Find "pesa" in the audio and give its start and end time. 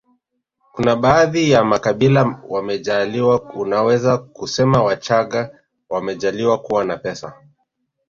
6.97-7.33